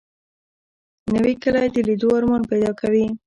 [1.13, 3.05] نوې کلی د لیدو ارمان پیدا کوي